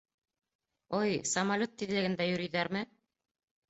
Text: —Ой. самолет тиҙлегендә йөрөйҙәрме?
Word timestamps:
—Ой. 1.01 1.13
самолет 1.33 1.77
тиҙлегендә 1.83 2.31
йөрөйҙәрме? 2.35 2.87